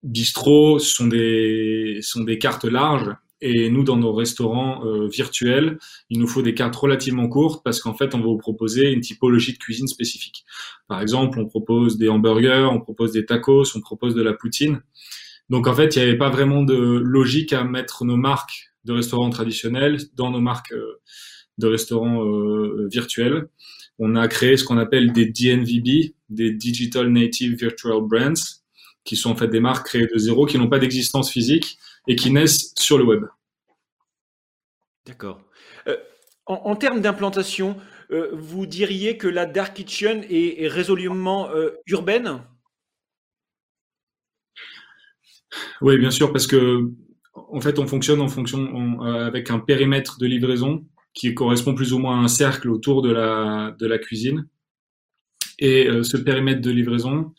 bistrot 0.04 0.78
sont 0.78 1.08
des 1.08 1.98
sont 2.02 2.22
des 2.22 2.38
cartes 2.38 2.64
larges 2.64 3.14
et 3.40 3.70
nous, 3.70 3.84
dans 3.84 3.96
nos 3.96 4.12
restaurants 4.12 4.84
euh, 4.84 5.08
virtuels, 5.08 5.78
il 6.10 6.18
nous 6.18 6.26
faut 6.26 6.42
des 6.42 6.54
cartes 6.54 6.74
relativement 6.74 7.28
courtes 7.28 7.62
parce 7.64 7.80
qu'en 7.80 7.94
fait, 7.94 8.14
on 8.14 8.18
va 8.18 8.24
vous 8.24 8.38
proposer 8.38 8.90
une 8.90 9.00
typologie 9.00 9.52
de 9.52 9.58
cuisine 9.58 9.86
spécifique. 9.86 10.44
Par 10.88 11.00
exemple, 11.00 11.38
on 11.38 11.46
propose 11.46 11.98
des 11.98 12.08
hamburgers, 12.08 12.68
on 12.72 12.80
propose 12.80 13.12
des 13.12 13.26
tacos, 13.26 13.76
on 13.76 13.80
propose 13.80 14.14
de 14.14 14.22
la 14.22 14.32
poutine. 14.32 14.82
Donc 15.50 15.66
en 15.66 15.74
fait, 15.74 15.94
il 15.94 16.00
n'y 16.00 16.08
avait 16.08 16.18
pas 16.18 16.30
vraiment 16.30 16.62
de 16.62 16.74
logique 16.74 17.52
à 17.52 17.64
mettre 17.64 18.04
nos 18.04 18.16
marques 18.16 18.72
de 18.84 18.92
restaurants 18.92 19.30
traditionnels 19.30 19.98
dans 20.14 20.30
nos 20.30 20.40
marques 20.40 20.72
euh, 20.72 21.00
de 21.58 21.66
restaurants 21.66 22.24
euh, 22.24 22.88
virtuels. 22.90 23.48
On 23.98 24.16
a 24.16 24.28
créé 24.28 24.56
ce 24.56 24.64
qu'on 24.64 24.78
appelle 24.78 25.12
des 25.12 25.26
DNVB, 25.26 26.12
des 26.28 26.52
Digital 26.52 27.08
Native 27.10 27.56
Virtual 27.56 28.00
Brands, 28.02 28.58
qui 29.04 29.16
sont 29.16 29.30
en 29.30 29.36
fait 29.36 29.48
des 29.48 29.60
marques 29.60 29.86
créées 29.86 30.06
de 30.12 30.18
zéro, 30.18 30.46
qui 30.46 30.58
n'ont 30.58 30.68
pas 30.68 30.78
d'existence 30.78 31.30
physique, 31.30 31.78
et 32.08 32.16
qui 32.16 32.32
naissent 32.32 32.72
sur 32.76 32.98
le 32.98 33.04
web. 33.04 33.24
D'accord. 35.06 35.40
Euh, 35.86 35.96
en, 36.46 36.74
termes 36.74 37.00
d'implantation, 37.00 37.76
euh, 38.10 38.30
vous 38.32 38.66
diriez 38.66 39.18
que 39.18 39.28
la 39.28 39.46
Dark 39.46 39.74
Kitchen 39.74 40.24
est, 40.28 40.66
résolument 40.68 41.50
euh, 41.50 41.70
urbaine? 41.86 42.42
Oui, 45.80 45.98
bien 45.98 46.10
sûr, 46.10 46.32
parce 46.32 46.46
que 46.46 46.90
en 47.34 47.60
fait, 47.60 47.78
on 47.78 47.86
fonctionne 47.86 48.20
en 48.20 48.28
fonction 48.28 49.00
avec 49.00 49.50
un 49.50 49.60
périmètre 49.60 50.18
de 50.18 50.26
livraison 50.26 50.84
qui 51.14 51.32
correspond 51.34 51.74
plus 51.74 51.92
ou 51.92 51.98
moins 51.98 52.20
à 52.20 52.24
un 52.24 52.28
cercle 52.28 52.68
autour 52.68 53.00
de 53.00 53.10
la, 53.10 53.74
de 53.78 53.86
la 53.86 53.98
cuisine. 53.98 54.46
Et 55.58 55.88
ce 56.02 56.16
périmètre 56.16 56.60
de 56.60 56.70
livraison, 56.70 57.32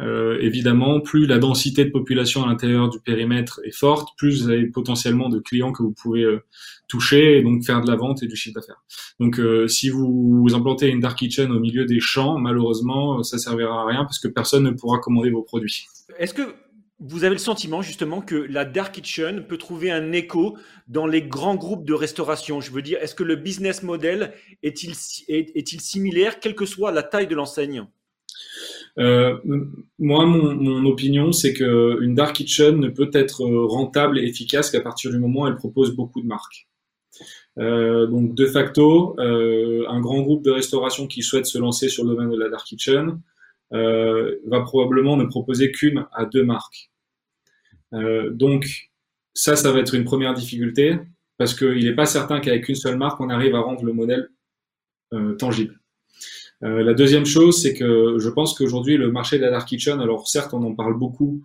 euh, 0.00 0.38
évidemment, 0.40 1.00
plus 1.00 1.26
la 1.26 1.38
densité 1.38 1.84
de 1.84 1.90
population 1.90 2.42
à 2.42 2.46
l'intérieur 2.46 2.88
du 2.88 2.98
périmètre 2.98 3.60
est 3.64 3.76
forte, 3.76 4.16
plus 4.16 4.42
vous 4.42 4.50
avez 4.50 4.66
potentiellement 4.66 5.28
de 5.28 5.38
clients 5.38 5.72
que 5.72 5.82
vous 5.82 5.92
pouvez 5.92 6.22
euh, 6.22 6.42
toucher 6.88 7.38
et 7.38 7.42
donc 7.42 7.64
faire 7.64 7.82
de 7.82 7.90
la 7.90 7.96
vente 7.96 8.22
et 8.22 8.26
du 8.26 8.34
chiffre 8.34 8.54
d'affaires. 8.54 8.82
Donc, 9.20 9.38
euh, 9.38 9.68
si 9.68 9.90
vous, 9.90 10.48
implantez 10.54 10.88
une 10.88 11.00
dark 11.00 11.18
kitchen 11.18 11.50
au 11.52 11.60
milieu 11.60 11.84
des 11.84 12.00
champs, 12.00 12.38
malheureusement, 12.38 13.22
ça 13.22 13.36
servira 13.38 13.82
à 13.82 13.86
rien 13.86 14.04
parce 14.04 14.18
que 14.18 14.28
personne 14.28 14.64
ne 14.64 14.70
pourra 14.70 14.98
commander 14.98 15.30
vos 15.30 15.42
produits. 15.42 15.86
Est-ce 16.18 16.32
que 16.32 16.54
vous 16.98 17.24
avez 17.24 17.34
le 17.34 17.38
sentiment 17.38 17.82
justement 17.82 18.20
que 18.20 18.36
la 18.36 18.64
dark 18.64 18.94
kitchen 18.94 19.44
peut 19.46 19.58
trouver 19.58 19.90
un 19.90 20.12
écho 20.12 20.56
dans 20.88 21.06
les 21.06 21.22
grands 21.22 21.56
groupes 21.56 21.84
de 21.84 21.94
restauration? 21.94 22.60
Je 22.60 22.70
veux 22.70 22.82
dire, 22.82 22.98
est-ce 23.02 23.14
que 23.14 23.24
le 23.24 23.36
business 23.36 23.82
model 23.82 24.32
est-il 24.62 24.92
est-il 25.28 25.80
similaire, 25.80 26.40
quelle 26.40 26.54
que 26.54 26.64
soit 26.64 26.92
la 26.92 27.02
taille 27.02 27.26
de 27.26 27.34
l'enseigne? 27.34 27.86
Euh, 28.98 29.38
moi, 29.98 30.26
mon, 30.26 30.84
opinion, 30.84 31.32
c'est 31.32 31.54
que 31.54 32.02
une 32.02 32.14
dark 32.14 32.36
kitchen 32.36 32.78
ne 32.78 32.88
peut 32.88 33.10
être 33.12 33.44
rentable 33.44 34.18
et 34.18 34.24
efficace 34.24 34.70
qu'à 34.70 34.80
partir 34.80 35.10
du 35.10 35.18
moment 35.18 35.42
où 35.42 35.46
elle 35.46 35.56
propose 35.56 35.94
beaucoup 35.94 36.20
de 36.20 36.26
marques. 36.26 36.68
Euh, 37.58 38.06
donc, 38.06 38.34
de 38.34 38.46
facto, 38.46 39.18
euh, 39.18 39.84
un 39.88 40.00
grand 40.00 40.20
groupe 40.22 40.44
de 40.44 40.50
restauration 40.50 41.06
qui 41.06 41.22
souhaite 41.22 41.46
se 41.46 41.58
lancer 41.58 41.88
sur 41.88 42.04
le 42.04 42.10
domaine 42.10 42.30
de 42.30 42.38
la 42.38 42.48
dark 42.48 42.66
kitchen 42.66 43.20
va 43.70 44.60
probablement 44.60 45.16
ne 45.16 45.24
proposer 45.24 45.72
qu'une 45.72 46.04
à 46.12 46.26
deux 46.26 46.44
marques. 46.44 46.90
donc, 47.92 48.66
ça, 49.32 49.56
ça 49.56 49.72
va 49.72 49.78
être 49.78 49.94
une 49.94 50.04
première 50.04 50.34
difficulté 50.34 50.98
parce 51.38 51.54
qu'il 51.54 51.82
n'est 51.82 51.94
pas 51.94 52.04
certain 52.04 52.40
qu'avec 52.40 52.68
une 52.68 52.74
seule 52.74 52.98
marque, 52.98 53.18
on 53.20 53.30
arrive 53.30 53.54
à 53.54 53.60
rendre 53.60 53.82
le 53.84 53.94
modèle 53.94 54.28
tangible. 55.38 55.81
Euh, 56.64 56.82
la 56.82 56.94
deuxième 56.94 57.26
chose, 57.26 57.60
c'est 57.60 57.74
que 57.74 58.18
je 58.18 58.28
pense 58.28 58.54
qu'aujourd'hui, 58.56 58.96
le 58.96 59.10
marché 59.10 59.38
de 59.38 59.42
la 59.42 59.50
dark 59.50 59.68
kitchen, 59.68 60.00
alors 60.00 60.28
certes, 60.28 60.54
on 60.54 60.62
en 60.62 60.74
parle 60.74 60.96
beaucoup 60.96 61.42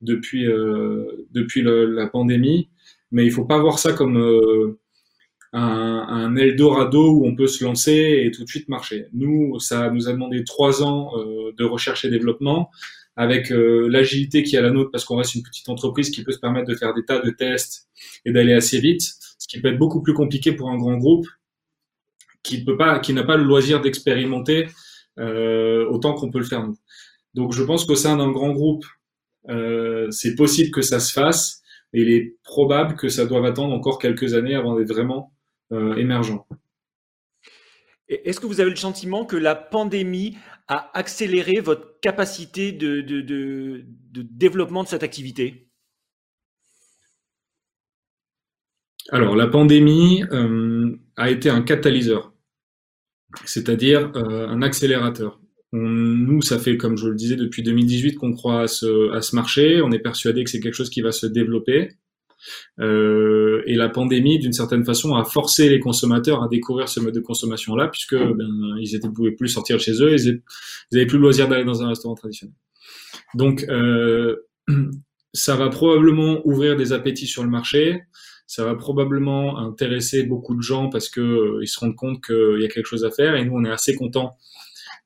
depuis, 0.00 0.46
euh, 0.46 1.26
depuis 1.32 1.62
la 1.64 2.06
pandémie, 2.06 2.68
mais 3.10 3.24
il 3.24 3.32
faut 3.32 3.44
pas 3.44 3.58
voir 3.58 3.78
ça 3.78 3.92
comme 3.92 4.16
euh, 4.16 4.78
un, 5.52 6.06
un, 6.08 6.36
Eldorado 6.36 7.12
où 7.12 7.26
on 7.26 7.34
peut 7.34 7.48
se 7.48 7.64
lancer 7.64 8.22
et 8.24 8.30
tout 8.30 8.44
de 8.44 8.48
suite 8.48 8.68
marcher. 8.68 9.06
Nous, 9.12 9.58
ça 9.58 9.90
nous 9.90 10.08
a 10.08 10.12
demandé 10.12 10.44
trois 10.44 10.84
ans 10.84 11.12
de 11.16 11.64
recherche 11.64 12.04
et 12.04 12.10
développement 12.10 12.70
avec 13.16 13.50
l'agilité 13.50 14.44
qui 14.44 14.54
est 14.54 14.60
à 14.60 14.62
la 14.62 14.70
nôtre 14.70 14.90
parce 14.92 15.04
qu'on 15.04 15.16
reste 15.16 15.34
une 15.34 15.42
petite 15.42 15.68
entreprise 15.68 16.10
qui 16.10 16.22
peut 16.22 16.30
se 16.32 16.38
permettre 16.38 16.68
de 16.68 16.76
faire 16.76 16.94
des 16.94 17.04
tas 17.04 17.18
de 17.18 17.30
tests 17.30 17.88
et 18.24 18.32
d'aller 18.32 18.52
assez 18.54 18.78
vite, 18.78 19.02
ce 19.38 19.48
qui 19.48 19.60
peut 19.60 19.68
être 19.68 19.78
beaucoup 19.78 20.02
plus 20.02 20.14
compliqué 20.14 20.52
pour 20.52 20.70
un 20.70 20.76
grand 20.76 20.96
groupe 20.96 21.26
qui 22.42 22.64
peut 22.64 22.76
pas, 22.76 22.98
qui 23.00 23.12
n'a 23.12 23.24
pas 23.24 23.36
le 23.36 23.44
loisir 23.44 23.80
d'expérimenter 23.80 24.68
euh, 25.18 25.86
autant 25.88 26.14
qu'on 26.14 26.30
peut 26.30 26.38
le 26.38 26.44
faire 26.44 26.66
nous. 26.66 26.76
Donc 27.34 27.52
je 27.52 27.62
pense 27.62 27.84
qu'au 27.84 27.94
sein 27.94 28.16
d'un 28.16 28.30
grand 28.30 28.52
groupe, 28.52 28.84
euh, 29.48 30.10
c'est 30.10 30.34
possible 30.34 30.70
que 30.70 30.82
ça 30.82 31.00
se 31.00 31.12
fasse, 31.12 31.62
mais 31.92 32.00
il 32.02 32.10
est 32.10 32.36
probable 32.42 32.96
que 32.96 33.08
ça 33.08 33.26
doive 33.26 33.44
attendre 33.44 33.74
encore 33.74 33.98
quelques 33.98 34.34
années 34.34 34.54
avant 34.54 34.76
d'être 34.76 34.88
vraiment 34.92 35.32
euh, 35.72 35.94
émergent. 35.96 36.44
Est-ce 38.08 38.40
que 38.40 38.46
vous 38.46 38.60
avez 38.60 38.70
le 38.70 38.76
sentiment 38.76 39.24
que 39.24 39.36
la 39.36 39.54
pandémie 39.54 40.36
a 40.66 40.90
accéléré 40.98 41.60
votre 41.60 42.00
capacité 42.00 42.72
de, 42.72 43.00
de, 43.02 43.20
de, 43.20 43.84
de 43.86 44.22
développement 44.22 44.82
de 44.82 44.88
cette 44.88 45.04
activité? 45.04 45.68
Alors, 49.12 49.34
la 49.34 49.46
pandémie 49.46 50.24
euh, 50.32 50.79
a 51.16 51.30
été 51.30 51.50
un 51.50 51.62
catalyseur, 51.62 52.32
c'est-à-dire 53.44 54.12
euh, 54.16 54.48
un 54.48 54.62
accélérateur. 54.62 55.40
nous, 55.72 56.42
ça 56.42 56.58
fait, 56.58 56.76
comme 56.76 56.96
je 56.96 57.08
le 57.08 57.14
disais, 57.14 57.36
depuis 57.36 57.62
2018 57.62 58.16
qu'on 58.16 58.32
croit 58.32 58.62
à 58.62 58.66
ce, 58.66 59.12
à 59.12 59.22
ce 59.22 59.36
marché. 59.36 59.82
On 59.82 59.92
est 59.92 59.98
persuadé 60.00 60.44
que 60.44 60.50
c'est 60.50 60.60
quelque 60.60 60.74
chose 60.74 60.90
qui 60.90 61.00
va 61.00 61.12
se 61.12 61.26
développer. 61.26 61.96
Euh, 62.80 63.62
et 63.66 63.74
la 63.74 63.88
pandémie, 63.88 64.38
d'une 64.38 64.52
certaine 64.52 64.84
façon, 64.84 65.14
a 65.14 65.24
forcé 65.24 65.68
les 65.68 65.78
consommateurs 65.78 66.42
à 66.42 66.48
découvrir 66.48 66.88
ce 66.88 67.00
mode 67.00 67.14
de 67.14 67.20
consommation-là, 67.20 67.88
puisque 67.88 68.16
ben, 68.16 68.76
ils 68.80 68.98
ne 69.02 69.08
pouvaient 69.08 69.32
plus 69.32 69.48
sortir 69.48 69.76
de 69.76 69.82
chez 69.82 70.02
eux, 70.02 70.16
ils 70.16 70.42
n'avaient 70.92 71.06
plus 71.06 71.18
le 71.18 71.22
loisir 71.22 71.48
d'aller 71.48 71.64
dans 71.64 71.82
un 71.82 71.88
restaurant 71.88 72.14
traditionnel. 72.14 72.54
Donc, 73.34 73.64
euh, 73.68 74.36
ça 75.32 75.56
va 75.56 75.68
probablement 75.68 76.40
ouvrir 76.46 76.76
des 76.76 76.92
appétits 76.92 77.26
sur 77.26 77.42
le 77.42 77.50
marché 77.50 78.02
ça 78.50 78.64
va 78.64 78.74
probablement 78.74 79.58
intéresser 79.58 80.24
beaucoup 80.24 80.56
de 80.56 80.60
gens 80.60 80.88
parce 80.88 81.08
que 81.08 81.20
euh, 81.20 81.60
ils 81.62 81.68
se 81.68 81.78
rendent 81.78 81.94
compte 81.94 82.20
qu'il 82.20 82.58
y 82.58 82.64
a 82.64 82.68
quelque 82.68 82.86
chose 82.86 83.04
à 83.04 83.12
faire 83.12 83.36
et 83.36 83.44
nous 83.44 83.52
on 83.54 83.64
est 83.64 83.70
assez 83.70 83.94
content 83.94 84.36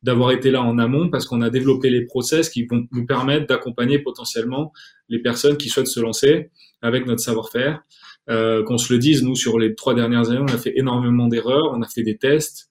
d'avoir 0.02 0.30
été 0.30 0.50
là 0.50 0.62
en 0.62 0.78
amont 0.78 1.10
parce 1.10 1.26
qu'on 1.26 1.42
a 1.42 1.50
développé 1.50 1.90
les 1.90 2.06
process 2.06 2.48
qui 2.48 2.64
vont 2.64 2.86
nous 2.90 3.04
permettre 3.04 3.46
d'accompagner 3.46 3.98
potentiellement 3.98 4.72
les 5.10 5.18
personnes 5.18 5.58
qui 5.58 5.68
souhaitent 5.68 5.88
se 5.88 6.00
lancer 6.00 6.52
avec 6.80 7.06
notre 7.06 7.20
savoir-faire. 7.20 7.82
Euh, 8.30 8.64
qu'on 8.64 8.78
se 8.78 8.90
le 8.90 8.98
dise, 8.98 9.22
nous 9.22 9.36
sur 9.36 9.58
les 9.58 9.74
trois 9.74 9.94
dernières 9.94 10.30
années, 10.30 10.40
on 10.40 10.54
a 10.54 10.56
fait 10.56 10.72
énormément 10.76 11.28
d'erreurs, 11.28 11.70
on 11.74 11.82
a 11.82 11.86
fait 11.86 12.02
des 12.02 12.16
tests, 12.16 12.70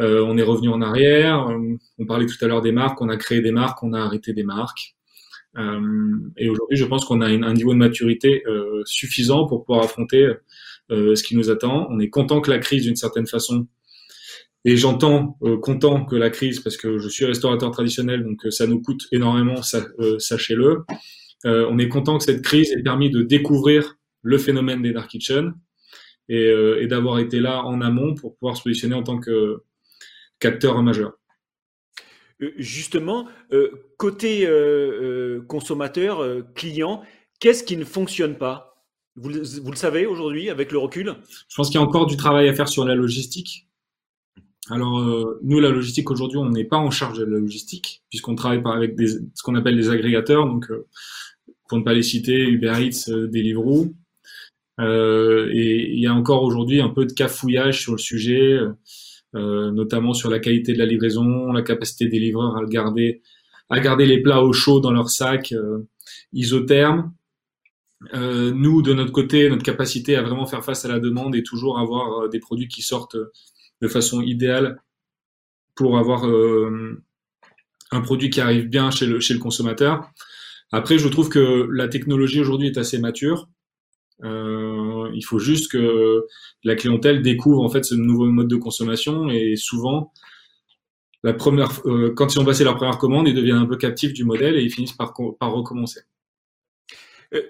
euh, 0.00 0.24
on 0.26 0.36
est 0.36 0.42
revenu 0.42 0.68
en 0.68 0.82
arrière. 0.82 1.48
On 2.00 2.06
parlait 2.06 2.26
tout 2.26 2.44
à 2.44 2.48
l'heure 2.48 2.62
des 2.62 2.72
marques, 2.72 3.00
on 3.00 3.08
a 3.08 3.16
créé 3.16 3.40
des 3.40 3.52
marques, 3.52 3.80
on 3.84 3.92
a 3.92 4.00
arrêté 4.00 4.32
des 4.32 4.42
marques. 4.42 4.96
Euh, 5.58 6.18
et 6.36 6.48
aujourd'hui, 6.48 6.76
je 6.76 6.84
pense 6.84 7.04
qu'on 7.04 7.20
a 7.20 7.26
un 7.26 7.54
niveau 7.54 7.72
de 7.72 7.78
maturité 7.78 8.42
euh, 8.46 8.82
suffisant 8.84 9.46
pour 9.46 9.64
pouvoir 9.64 9.84
affronter 9.84 10.32
euh, 10.90 11.14
ce 11.14 11.22
qui 11.22 11.36
nous 11.36 11.50
attend. 11.50 11.86
On 11.90 12.00
est 12.00 12.08
content 12.08 12.40
que 12.40 12.50
la 12.50 12.58
crise, 12.58 12.84
d'une 12.84 12.96
certaine 12.96 13.26
façon, 13.26 13.66
et 14.64 14.76
j'entends 14.76 15.38
content 15.60 16.04
que 16.04 16.14
la 16.14 16.30
crise, 16.30 16.60
parce 16.60 16.76
que 16.76 16.98
je 16.98 17.08
suis 17.08 17.24
restaurateur 17.24 17.72
traditionnel, 17.72 18.22
donc 18.22 18.46
ça 18.50 18.68
nous 18.68 18.80
coûte 18.80 19.08
énormément, 19.10 19.60
sachez-le. 19.60 20.84
on 21.44 21.78
est 21.78 21.88
content 21.88 22.16
que 22.16 22.22
cette 22.22 22.42
crise 22.42 22.70
ait 22.70 22.82
permis 22.82 23.10
de 23.10 23.22
découvrir 23.22 23.96
le 24.22 24.38
phénomène 24.38 24.80
des 24.80 24.92
dark 24.92 25.10
kitchen 25.10 25.52
et, 26.28 26.44
et 26.78 26.86
d'avoir 26.86 27.18
été 27.18 27.40
là 27.40 27.64
en 27.64 27.80
amont 27.80 28.14
pour 28.14 28.36
pouvoir 28.36 28.56
se 28.56 28.62
positionner 28.62 28.94
en 28.94 29.02
tant 29.02 29.18
que 29.18 29.64
capteur 30.38 30.80
majeur. 30.80 31.18
Euh, 32.42 32.52
justement, 32.58 33.28
euh, 33.52 33.70
côté 33.96 34.46
euh, 34.46 35.42
consommateur, 35.42 36.44
client, 36.54 37.02
qu'est-ce 37.40 37.64
qui 37.64 37.76
ne 37.76 37.84
fonctionne 37.84 38.36
pas? 38.36 38.68
Vous, 39.14 39.28
le 39.28 39.76
savez 39.76 40.06
aujourd'hui 40.06 40.48
avec 40.48 40.72
le 40.72 40.78
recul? 40.78 41.14
Je 41.48 41.56
pense 41.56 41.68
qu'il 41.68 41.78
y 41.78 41.82
a 41.82 41.86
encore 41.86 42.06
du 42.06 42.16
travail 42.16 42.48
à 42.48 42.54
faire 42.54 42.68
sur 42.68 42.84
la 42.84 42.94
logistique. 42.94 43.68
Alors, 44.70 45.02
nous, 45.42 45.60
la 45.60 45.68
logistique, 45.68 46.10
aujourd'hui, 46.10 46.38
on 46.38 46.48
n'est 46.48 46.64
pas 46.64 46.78
en 46.78 46.90
charge 46.90 47.18
de 47.18 47.24
la 47.24 47.38
logistique, 47.38 48.02
puisqu'on 48.08 48.36
travaille 48.36 48.62
avec 48.64 48.96
ce 48.98 49.42
qu'on 49.42 49.54
appelle 49.54 49.76
des 49.76 49.90
agrégateurs, 49.90 50.46
donc 50.46 50.66
pour 51.68 51.78
ne 51.78 51.82
pas 51.82 51.92
les 51.92 52.02
citer, 52.02 52.48
Uber 52.48 52.72
Eats, 52.78 53.10
Deliveroo. 53.10 53.92
et 54.80 55.92
il 55.92 55.98
y 55.98 56.06
a 56.06 56.14
encore 56.14 56.42
aujourd'hui 56.42 56.80
un 56.80 56.88
peu 56.88 57.04
de 57.04 57.12
cafouillage 57.12 57.82
sur 57.82 57.92
le 57.92 57.98
sujet. 57.98 58.60
Euh, 59.34 59.70
notamment 59.70 60.12
sur 60.12 60.28
la 60.28 60.38
qualité 60.38 60.74
de 60.74 60.78
la 60.78 60.84
livraison, 60.84 61.52
la 61.52 61.62
capacité 61.62 62.06
des 62.06 62.18
livreurs 62.18 62.54
à 62.54 62.64
garder, 62.66 63.22
à 63.70 63.80
garder 63.80 64.04
les 64.04 64.20
plats 64.20 64.42
au 64.42 64.52
chaud 64.52 64.78
dans 64.80 64.90
leur 64.90 65.08
sac 65.08 65.52
euh, 65.52 65.88
isotherme. 66.34 67.14
Euh, 68.12 68.52
nous, 68.52 68.82
de 68.82 68.92
notre 68.92 69.12
côté, 69.12 69.48
notre 69.48 69.62
capacité 69.62 70.16
à 70.16 70.22
vraiment 70.22 70.44
faire 70.44 70.62
face 70.62 70.84
à 70.84 70.88
la 70.88 71.00
demande 71.00 71.34
et 71.34 71.42
toujours 71.42 71.78
avoir 71.78 72.28
des 72.28 72.40
produits 72.40 72.68
qui 72.68 72.82
sortent 72.82 73.16
de 73.80 73.88
façon 73.88 74.20
idéale 74.20 74.82
pour 75.74 75.96
avoir 75.98 76.24
un 77.90 78.00
produit 78.02 78.28
qui 78.28 78.40
arrive 78.40 78.68
bien 78.68 78.90
chez 78.90 79.06
le, 79.06 79.20
chez 79.20 79.32
le 79.32 79.40
consommateur. 79.40 80.10
Après, 80.72 80.98
je 80.98 81.08
trouve 81.08 81.28
que 81.28 81.68
la 81.70 81.88
technologie 81.88 82.40
aujourd'hui 82.40 82.66
est 82.66 82.78
assez 82.78 82.98
mature. 82.98 83.48
Euh, 84.24 85.10
il 85.14 85.22
faut 85.22 85.38
juste 85.38 85.70
que 85.72 86.26
la 86.64 86.76
clientèle 86.76 87.22
découvre 87.22 87.62
en 87.62 87.68
fait 87.68 87.84
ce 87.84 87.94
nouveau 87.94 88.26
mode 88.26 88.48
de 88.48 88.56
consommation 88.56 89.28
et 89.28 89.56
souvent 89.56 90.12
la 91.24 91.32
première, 91.32 91.70
euh, 91.86 92.12
quand 92.14 92.34
ils 92.34 92.40
ont 92.40 92.44
passé 92.44 92.64
leur 92.64 92.76
première 92.76 92.98
commande, 92.98 93.28
ils 93.28 93.34
deviennent 93.34 93.56
un 93.56 93.66
peu 93.66 93.76
captifs 93.76 94.12
du 94.12 94.24
modèle 94.24 94.56
et 94.56 94.62
ils 94.62 94.72
finissent 94.72 94.92
par, 94.92 95.14
recommencer. 95.16 96.00
Euh, 97.32 97.42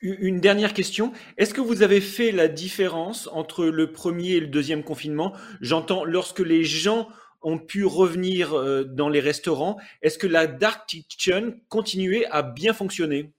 une 0.00 0.40
dernière 0.40 0.72
question. 0.72 1.12
Est-ce 1.36 1.52
que 1.52 1.60
vous 1.60 1.82
avez 1.82 2.00
fait 2.00 2.32
la 2.32 2.48
différence 2.48 3.28
entre 3.32 3.66
le 3.66 3.92
premier 3.92 4.32
et 4.32 4.40
le 4.40 4.46
deuxième 4.46 4.82
confinement? 4.82 5.34
J'entends 5.60 6.04
lorsque 6.04 6.40
les 6.40 6.64
gens 6.64 7.08
ont 7.42 7.58
pu 7.58 7.84
revenir 7.84 8.54
dans 8.86 9.08
les 9.08 9.20
restaurants, 9.20 9.78
est-ce 10.02 10.18
que 10.18 10.26
la 10.26 10.46
dark 10.46 10.86
kitchen 10.88 11.58
continuait 11.68 12.26
à 12.26 12.42
bien 12.42 12.72
fonctionner? 12.72 13.32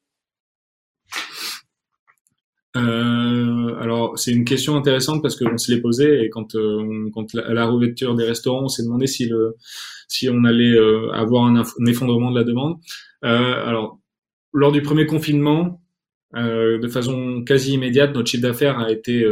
Euh, 2.78 3.76
alors 3.82 4.18
c'est 4.18 4.32
une 4.32 4.46
question 4.46 4.78
intéressante 4.78 5.22
parce 5.22 5.36
qu'on 5.36 5.58
se 5.58 5.72
l'est 5.72 5.82
posé 5.82 6.24
et 6.24 6.30
quand, 6.30 6.56
euh, 6.56 7.10
quand 7.14 7.34
la, 7.34 7.54
la, 7.54 7.66
réouverture 7.66 8.16
des 8.16 8.24
restaurants, 8.24 8.64
on 8.64 8.68
s'est 8.70 8.84
demandé 8.84 9.08
si, 9.08 9.26
le, 9.26 9.58
si 10.08 10.30
on 10.30 10.46
allait 10.46 10.76
euh, 10.76 11.12
avoir 11.12 11.46
un, 11.46 11.64
effondrement 11.88 12.32
de 12.32 12.40
la 12.40 12.46
demande. 12.46 12.80
Euh, 13.26 13.66
alors 13.66 14.00
lors 14.54 14.72
du 14.72 14.82
premier 14.82 15.06
confinement, 15.06 15.82
de 16.34 16.88
façon 16.88 17.44
quasi 17.44 17.74
immédiate, 17.74 18.14
notre 18.14 18.30
chiffre 18.30 18.44
d'affaires 18.44 18.80
a 18.80 18.90
été 18.90 19.26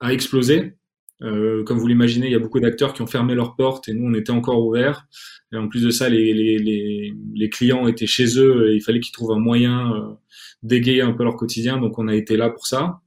a 0.00 0.12
explosé. 0.12 0.74
Euh, 1.22 1.62
comme 1.64 1.78
vous 1.78 1.86
l'imaginez, 1.86 2.26
il 2.26 2.32
y 2.32 2.36
a 2.36 2.40
beaucoup 2.40 2.60
d'acteurs 2.60 2.92
qui 2.92 3.02
ont 3.02 3.06
fermé 3.06 3.34
leurs 3.34 3.56
portes 3.56 3.88
et 3.88 3.94
nous, 3.94 4.10
on 4.10 4.14
était 4.14 4.32
encore 4.32 4.64
ouverts. 4.64 5.06
Et 5.52 5.56
en 5.56 5.68
plus 5.68 5.82
de 5.82 5.90
ça, 5.90 6.08
les, 6.08 6.32
les, 6.34 6.58
les, 6.58 7.14
les 7.34 7.50
clients 7.50 7.86
étaient 7.86 8.06
chez 8.06 8.38
eux 8.38 8.70
et 8.70 8.74
il 8.74 8.80
fallait 8.80 9.00
qu'ils 9.00 9.12
trouvent 9.12 9.32
un 9.32 9.38
moyen 9.38 9.92
euh, 9.94 10.14
d'égayer 10.62 11.02
un 11.02 11.12
peu 11.12 11.24
leur 11.24 11.36
quotidien. 11.36 11.78
Donc, 11.78 11.98
on 11.98 12.08
a 12.08 12.14
été 12.14 12.36
là 12.36 12.50
pour 12.50 12.66
ça. 12.66 13.00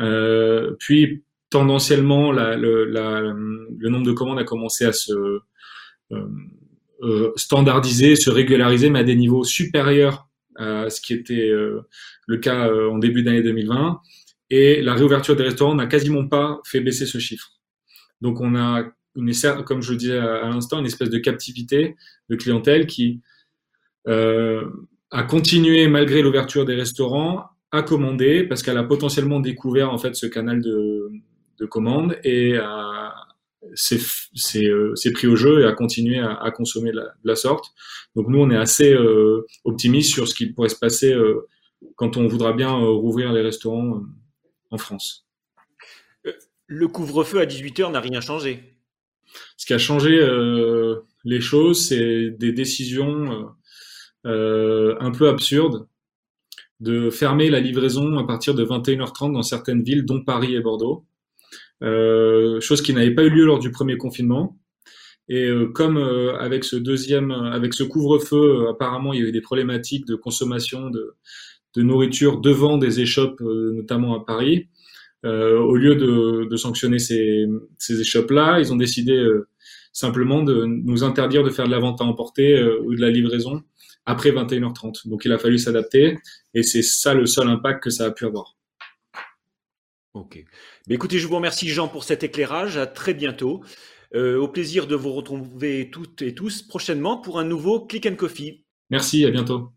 Euh, 0.00 0.74
puis, 0.78 1.24
tendanciellement, 1.50 2.32
la, 2.32 2.56
le, 2.56 2.84
la, 2.84 3.20
le 3.20 3.88
nombre 3.88 4.06
de 4.06 4.12
commandes 4.12 4.38
a 4.38 4.44
commencé 4.44 4.84
à 4.84 4.92
se 4.92 5.12
euh, 5.12 5.40
euh 7.02 7.32
standardiser, 7.36 8.14
se 8.16 8.30
régulariser, 8.30 8.88
mais 8.88 9.00
à 9.00 9.04
des 9.04 9.16
niveaux 9.16 9.44
supérieurs 9.44 10.28
à 10.56 10.90
ce 10.90 11.00
qui 11.00 11.14
était 11.14 11.50
le 11.50 12.36
cas 12.36 12.70
en 12.70 12.98
début 12.98 13.22
d'année 13.22 13.42
2020. 13.42 14.00
Et 14.54 14.82
la 14.82 14.94
réouverture 14.94 15.34
des 15.34 15.44
restaurants 15.44 15.74
n'a 15.74 15.86
quasiment 15.86 16.28
pas 16.28 16.60
fait 16.66 16.80
baisser 16.80 17.06
ce 17.06 17.18
chiffre. 17.18 17.52
Donc 18.20 18.40
on 18.40 18.54
a, 18.54 18.84
comme 19.64 19.80
je 19.80 19.92
le 19.92 19.96
disais 19.96 20.18
à, 20.18 20.48
l'instant, 20.48 20.78
une 20.78 20.86
espèce 20.86 21.08
de 21.08 21.18
captivité 21.18 21.96
de 22.28 22.36
clientèle 22.36 22.86
qui 22.86 23.22
euh, 24.08 24.68
a 25.10 25.22
continué 25.22 25.88
malgré 25.88 26.20
l'ouverture 26.20 26.66
des 26.66 26.74
restaurants 26.74 27.46
à 27.70 27.82
commander 27.82 28.44
parce 28.44 28.62
qu'elle 28.62 28.76
a 28.76 28.84
potentiellement 28.84 29.40
découvert 29.40 29.90
en 29.90 29.96
fait 29.96 30.14
ce 30.14 30.26
canal 30.26 30.60
de, 30.60 31.08
de 31.58 31.64
commande 31.64 32.18
et 32.22 32.58
s'est 33.74 34.66
euh, 34.66 35.12
pris 35.14 35.26
au 35.26 35.36
jeu 35.36 35.62
et 35.62 35.64
a 35.64 35.72
continué 35.72 36.18
à, 36.18 36.50
consommer 36.50 36.92
de 36.92 37.00
la, 37.24 37.36
sorte. 37.36 37.72
Donc 38.16 38.28
nous 38.28 38.38
on 38.38 38.50
est 38.50 38.56
assez 38.56 38.92
euh, 38.92 39.46
optimiste 39.64 40.12
sur 40.12 40.28
ce 40.28 40.34
qui 40.34 40.46
pourrait 40.52 40.68
se 40.68 40.78
passer 40.78 41.12
euh, 41.12 41.48
quand 41.96 42.16
on 42.16 42.26
voudra 42.26 42.52
bien 42.52 42.72
rouvrir 42.72 43.32
les 43.32 43.40
restaurants 43.40 44.02
en 44.72 44.78
France. 44.78 45.26
Euh, 46.26 46.32
le 46.66 46.88
couvre-feu 46.88 47.40
à 47.40 47.46
18h 47.46 47.92
n'a 47.92 48.00
rien 48.00 48.20
changé. 48.20 48.74
Ce 49.56 49.64
qui 49.66 49.74
a 49.74 49.78
changé 49.78 50.18
euh, 50.18 51.00
les 51.24 51.40
choses, 51.40 51.88
c'est 51.88 52.30
des 52.30 52.52
décisions 52.52 53.54
euh, 54.26 54.96
un 54.98 55.12
peu 55.12 55.28
absurdes 55.28 55.86
de 56.80 57.10
fermer 57.10 57.48
la 57.48 57.60
livraison 57.60 58.18
à 58.18 58.26
partir 58.26 58.54
de 58.54 58.64
21h30 58.64 59.32
dans 59.32 59.42
certaines 59.42 59.82
villes, 59.82 60.04
dont 60.04 60.24
Paris 60.24 60.56
et 60.56 60.60
Bordeaux. 60.60 61.04
chose 61.80 62.82
qui 62.82 62.92
n'avait 62.92 63.14
pas 63.14 63.22
eu 63.22 63.30
lieu 63.30 63.44
lors 63.44 63.60
du 63.60 63.70
premier 63.70 63.96
confinement. 63.96 64.58
Et 65.28 65.48
comme 65.74 65.96
avec 65.96 66.64
ce 66.64 66.74
deuxième, 66.74 67.30
avec 67.30 67.72
ce 67.72 67.84
couvre-feu, 67.84 68.66
apparemment 68.68 69.12
il 69.12 69.20
y 69.20 69.22
avait 69.22 69.30
des 69.30 69.40
problématiques 69.40 70.06
de 70.06 70.16
consommation 70.16 70.90
de, 70.90 71.16
de 71.74 71.82
nourriture 71.82 72.40
devant 72.40 72.78
des 72.78 73.00
échoppes, 73.00 73.40
euh, 73.40 73.72
notamment 73.74 74.14
à 74.14 74.24
Paris. 74.24 74.68
Euh, 75.24 75.58
au 75.58 75.76
lieu 75.76 75.94
de, 75.94 76.48
de 76.50 76.56
sanctionner 76.56 76.98
ces, 76.98 77.46
ces 77.78 78.00
échoppes-là, 78.00 78.58
ils 78.58 78.72
ont 78.72 78.76
décidé 78.76 79.12
euh, 79.12 79.48
simplement 79.92 80.42
de 80.42 80.64
nous 80.64 81.04
interdire 81.04 81.44
de 81.44 81.50
faire 81.50 81.66
de 81.66 81.70
la 81.70 81.78
vente 81.78 82.00
à 82.00 82.04
emporter 82.04 82.60
ou 82.62 82.94
de 82.94 83.00
la 83.00 83.10
livraison 83.10 83.62
après 84.04 84.30
21h30. 84.30 85.08
Donc 85.08 85.24
il 85.24 85.32
a 85.32 85.38
fallu 85.38 85.58
s'adapter 85.58 86.18
et 86.54 86.62
c'est 86.62 86.82
ça 86.82 87.14
le 87.14 87.26
seul 87.26 87.48
impact 87.48 87.84
que 87.84 87.90
ça 87.90 88.06
a 88.06 88.10
pu 88.10 88.26
avoir. 88.26 88.56
Ok. 90.14 90.44
Mais 90.88 90.96
écoutez, 90.96 91.18
je 91.18 91.28
vous 91.28 91.36
remercie 91.36 91.68
Jean 91.68 91.88
pour 91.88 92.02
cet 92.02 92.24
éclairage. 92.24 92.76
À 92.76 92.86
très 92.86 93.14
bientôt. 93.14 93.62
Au 94.14 94.48
plaisir 94.48 94.86
de 94.86 94.94
vous 94.94 95.12
retrouver 95.12 95.88
toutes 95.90 96.20
et 96.20 96.34
tous 96.34 96.62
prochainement 96.62 97.16
pour 97.16 97.38
un 97.38 97.44
nouveau 97.44 97.86
Click 97.86 98.04
and 98.06 98.16
Coffee. 98.16 98.64
Merci, 98.90 99.24
à 99.24 99.30
bientôt. 99.30 99.72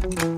Thank 0.00 0.22
you. 0.22 0.37